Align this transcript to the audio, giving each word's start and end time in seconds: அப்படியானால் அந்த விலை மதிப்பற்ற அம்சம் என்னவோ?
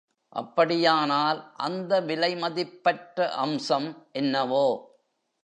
அப்படியானால் 0.35 1.53
அந்த 1.57 1.99
விலை 1.99 2.35
மதிப்பற்ற 2.35 3.29
அம்சம் 3.35 3.89
என்னவோ? 4.11 4.65